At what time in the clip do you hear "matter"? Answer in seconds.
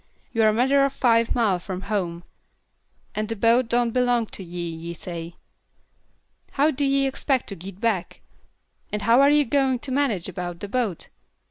0.53-0.83